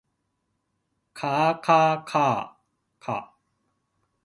[1.13, 2.57] かあかあか
[3.01, 3.35] あか